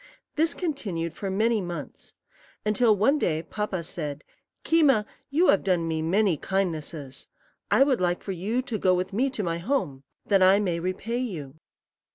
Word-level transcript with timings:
This 0.35 0.55
continued 0.55 1.13
for 1.13 1.29
many 1.29 1.61
months, 1.61 2.11
until 2.65 2.95
one 2.95 3.19
day 3.19 3.43
Papa 3.43 3.83
said, 3.83 4.23
"Keema, 4.65 5.05
you 5.29 5.49
have 5.49 5.63
done 5.63 5.87
me 5.87 6.01
many 6.01 6.37
kindnesses: 6.37 7.27
I 7.69 7.83
would 7.83 8.01
like 8.01 8.25
you 8.25 8.63
to 8.63 8.79
go 8.79 8.95
with 8.95 9.13
me 9.13 9.29
to 9.29 9.43
my 9.43 9.59
home, 9.59 10.01
that 10.25 10.41
I 10.41 10.57
may 10.59 10.79
repay 10.79 11.19
you." 11.19 11.53